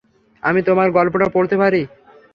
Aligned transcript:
আমি 0.43 0.59
তোমার 0.63 0.87
গল্পটা 0.91 1.27
পড়তে 1.29 1.55
পারি? 1.57 1.81